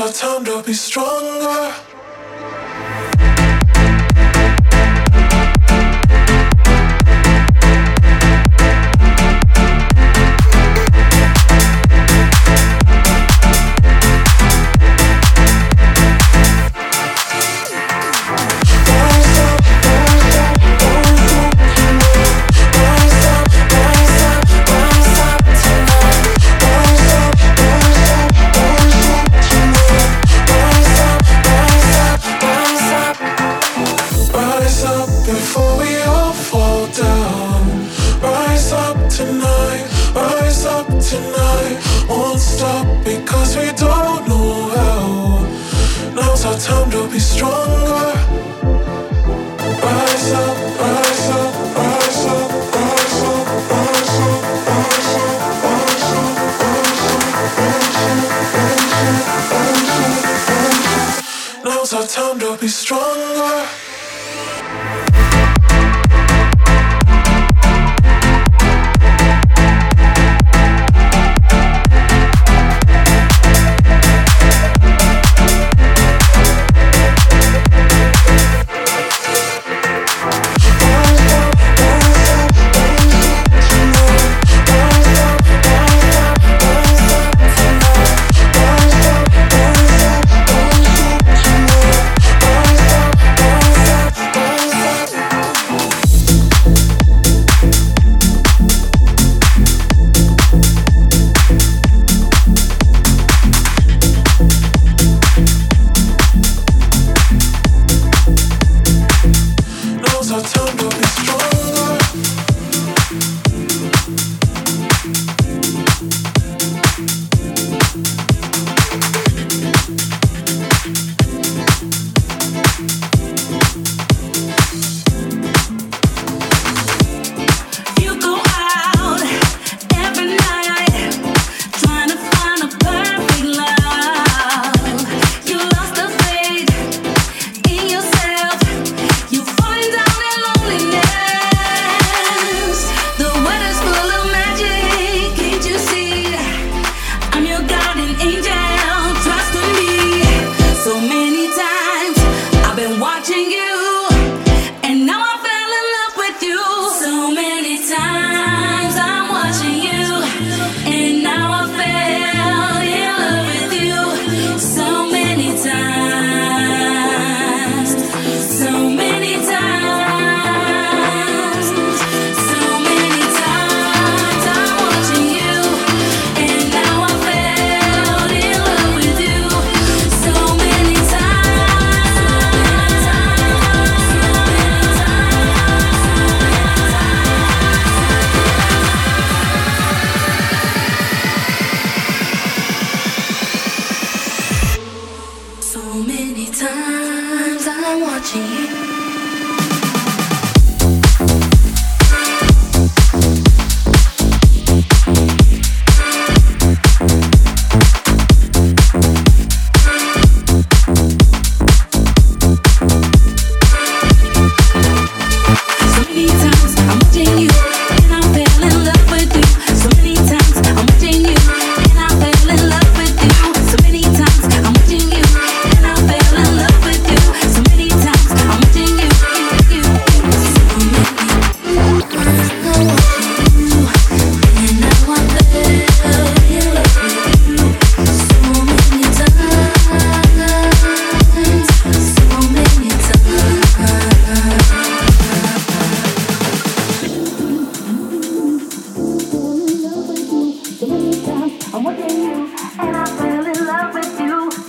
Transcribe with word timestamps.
our 0.00 0.10
time 0.10 0.44
to 0.46 0.62
be 0.62 0.72
stronger. 0.72 1.99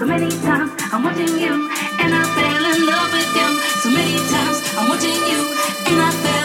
So 0.01 0.07
many 0.07 0.31
times 0.41 0.71
I'm 0.91 1.03
watching 1.03 1.37
you 1.37 1.69
and 2.01 2.11
I 2.11 2.23
fell 2.33 2.65
in 2.73 2.87
love 2.87 3.13
with 3.13 3.35
you. 3.37 3.49
So 3.83 3.91
many 3.91 4.17
times 4.33 4.57
I'm 4.75 4.89
watching 4.89 5.13
you 5.13 5.41
and 5.85 6.01
I 6.01 6.09
fell 6.09 6.40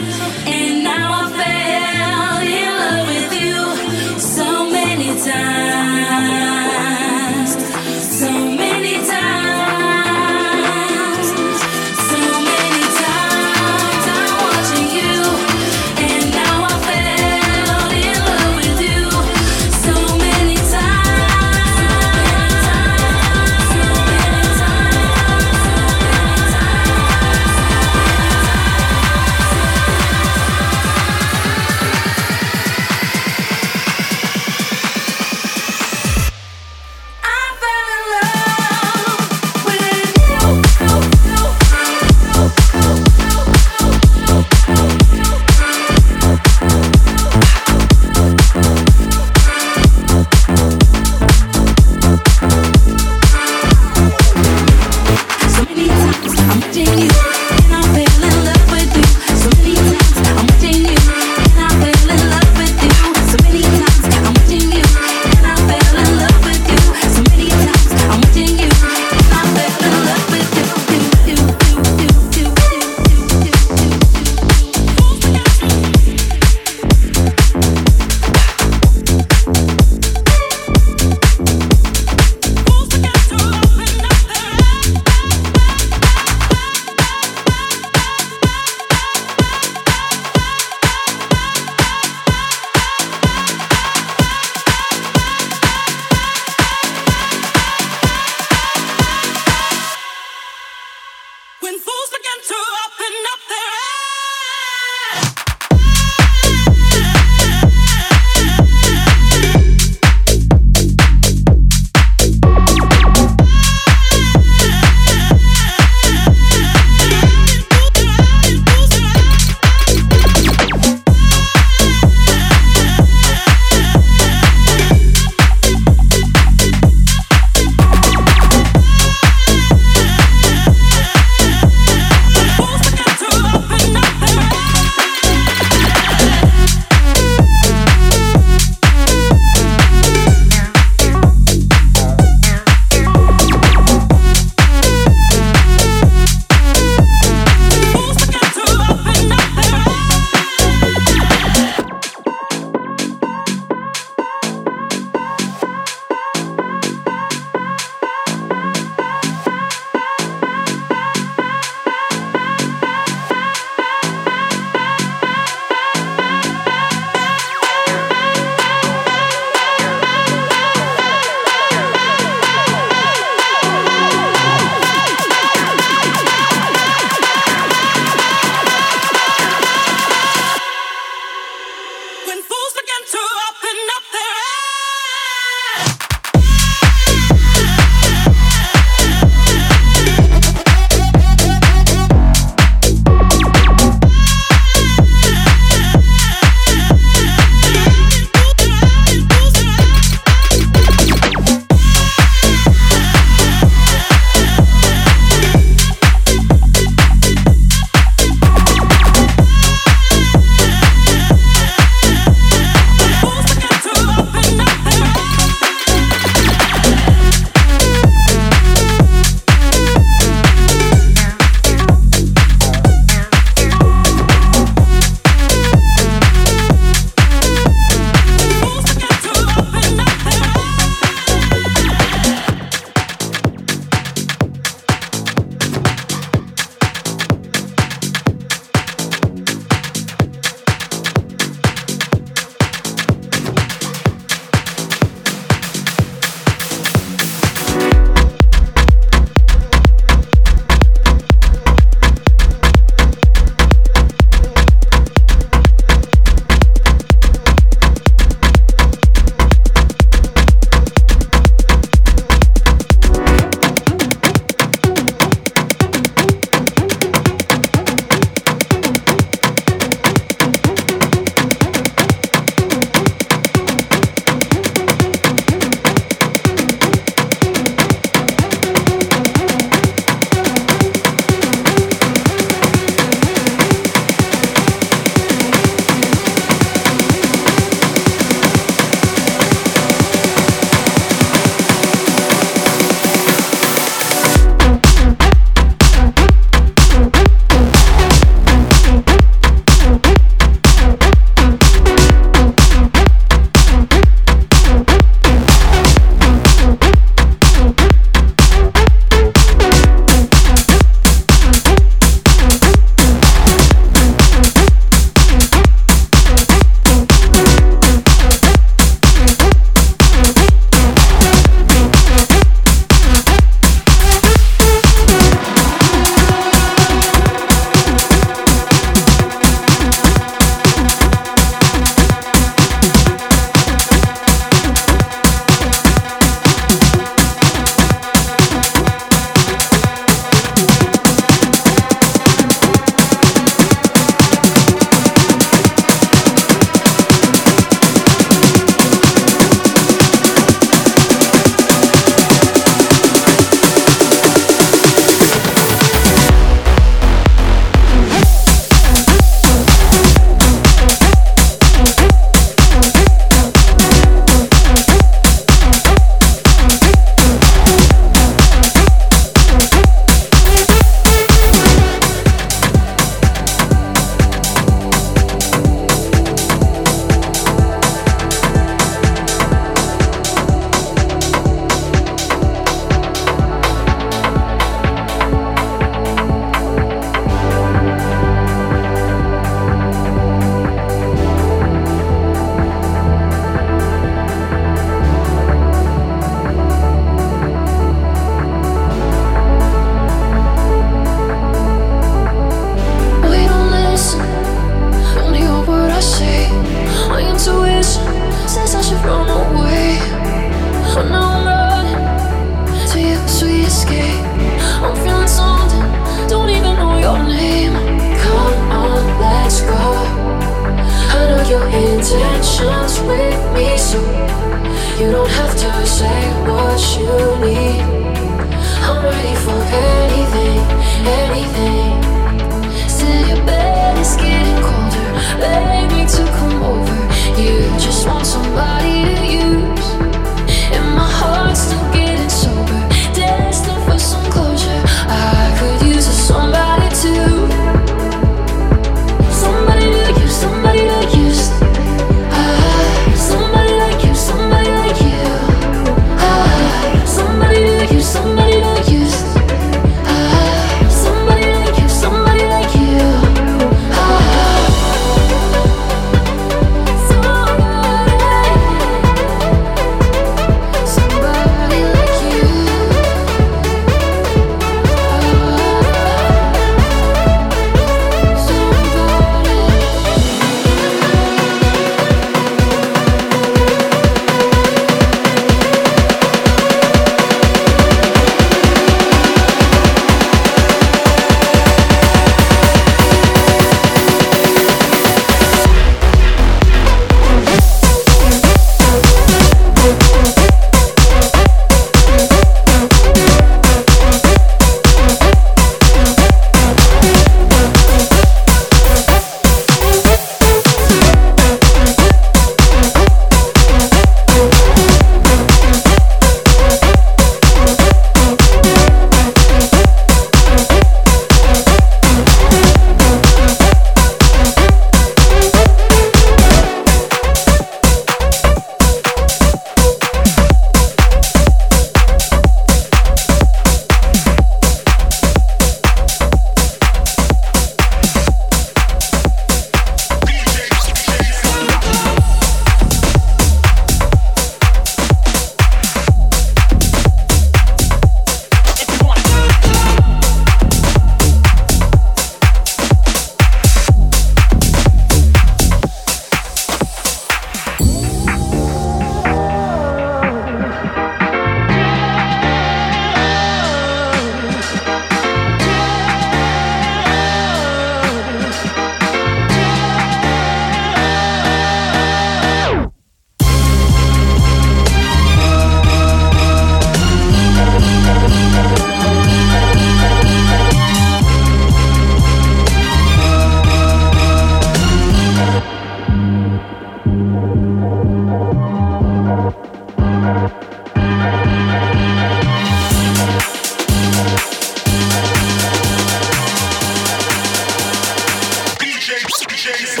Jason. 599.73 600.00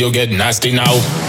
Let 0.00 0.06
me 0.06 0.12
see 0.12 0.20
you 0.20 0.26
get 0.26 0.30
nasty 0.30 0.72
now. 0.72 1.19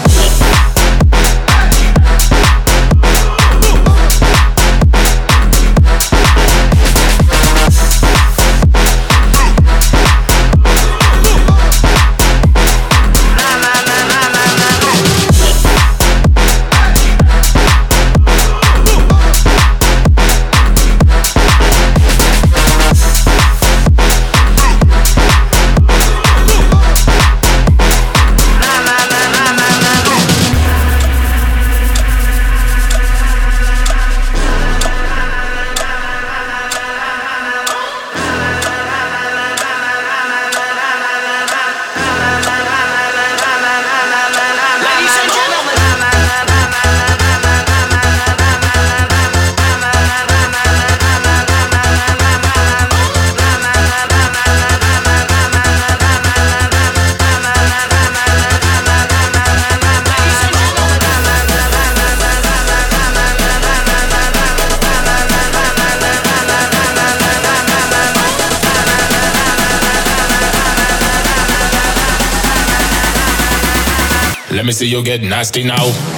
Let 74.92 74.98
me 74.98 75.04
see 75.04 75.10
you 75.10 75.18
get 75.18 75.22
nasty 75.22 75.64
now. 75.64 76.11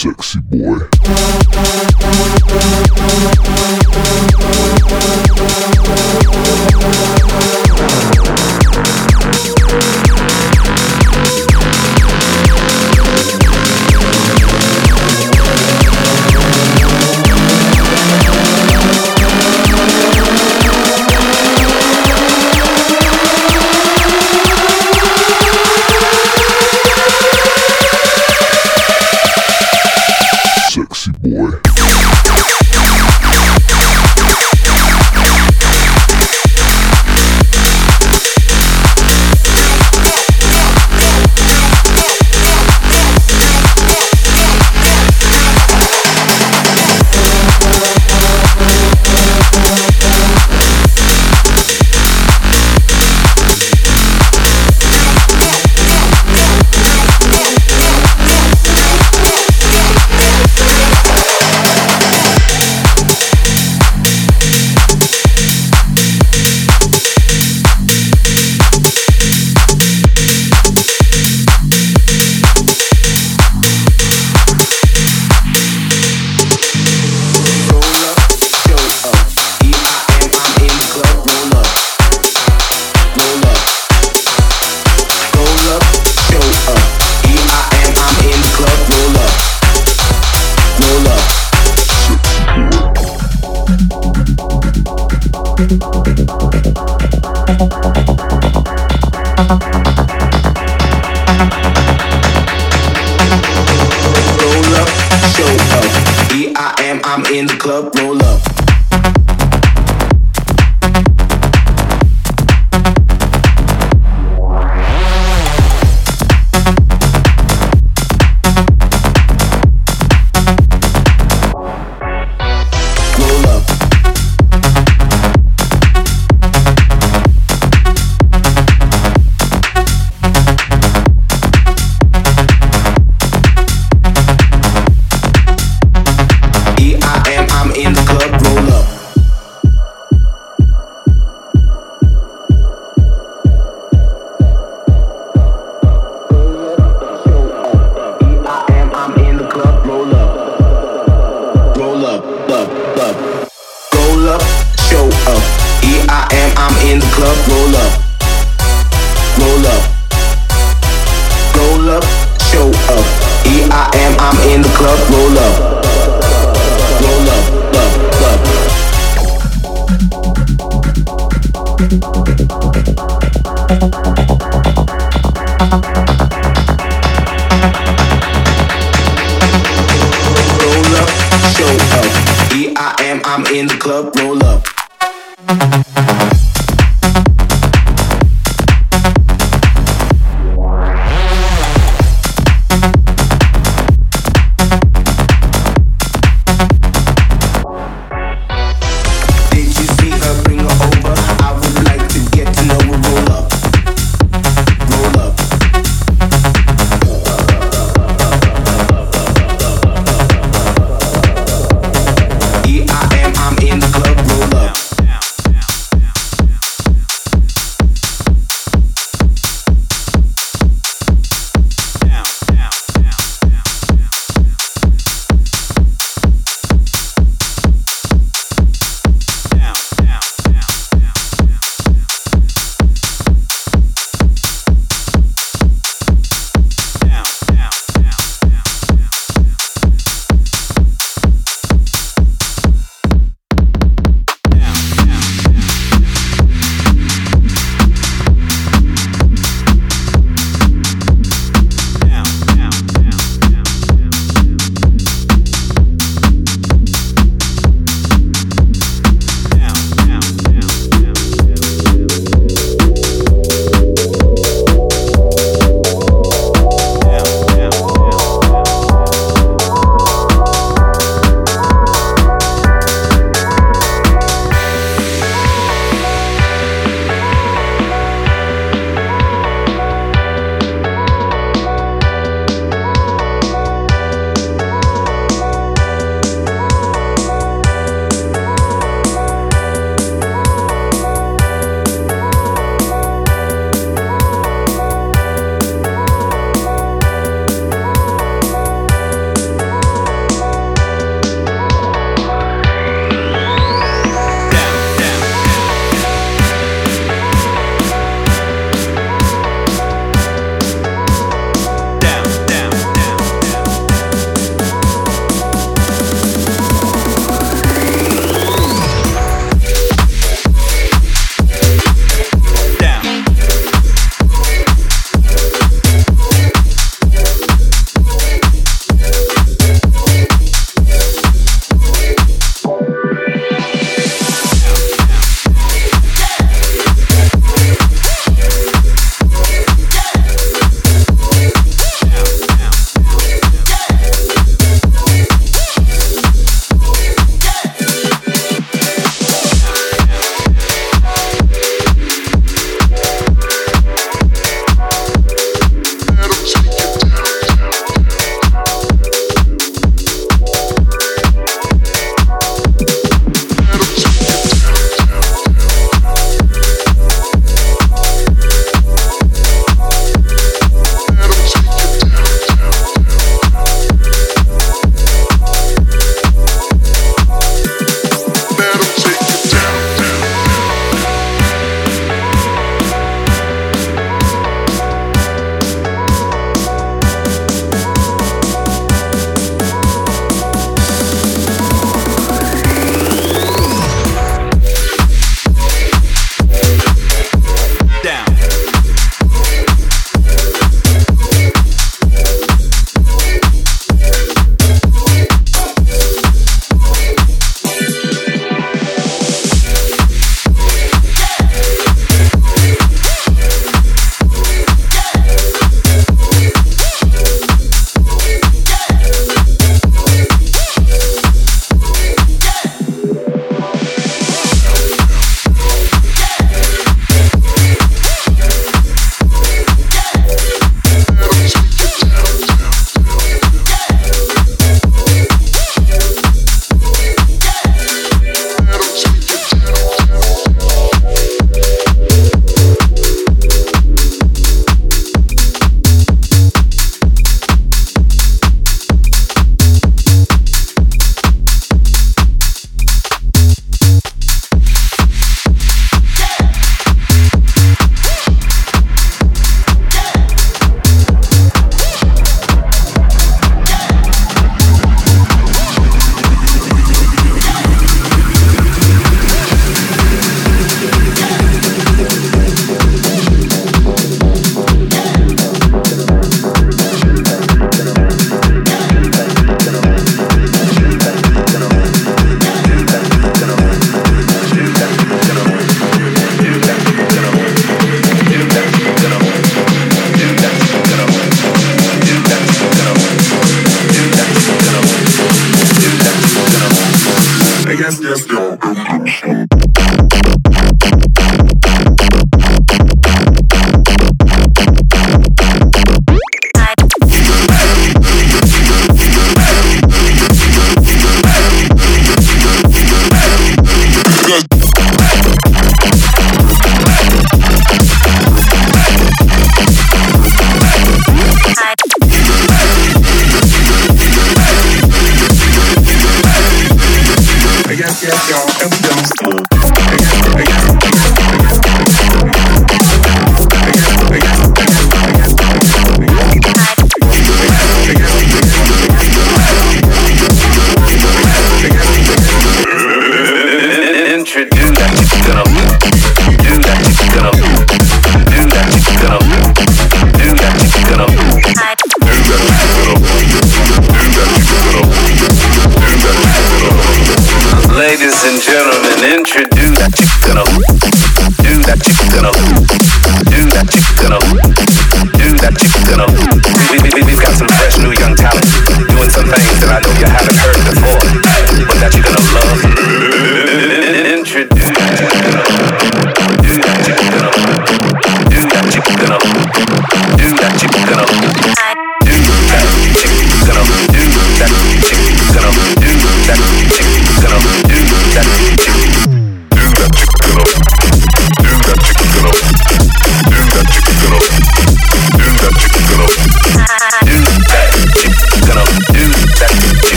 sexy 0.00 0.40
boy. 0.40 1.49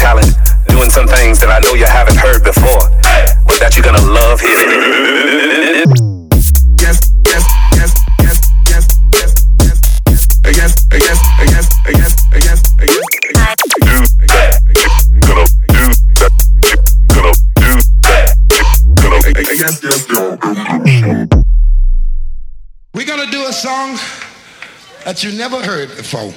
talent, 0.00 0.32
doing 0.68 0.88
some 0.88 1.06
things 1.06 1.38
that 1.40 1.50
I 1.50 1.60
know 1.60 1.74
you 1.74 1.84
haven't 1.84 2.16
heard 2.16 2.42
before, 2.42 2.88
but 3.44 3.60
that 3.60 3.76
you're 3.76 3.84
gonna 3.84 4.00
love 4.00 4.40
hearing. 4.40 4.80
We're 22.94 23.06
gonna 23.06 23.30
do 23.30 23.46
a 23.46 23.52
song 23.52 23.98
that 25.04 25.22
you 25.22 25.36
never 25.36 25.62
heard 25.62 25.88
before. 25.94 26.32